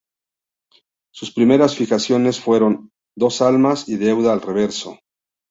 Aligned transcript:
Sus 1.13 1.29
primeras 1.31 1.75
fijaciones 1.75 2.39
fueron 2.39 2.89
"Dos 3.15 3.39
almas" 3.43 3.87
y 3.87 3.97
"Deuda" 3.97 4.33
al 4.33 4.41
reverso. 4.41 4.97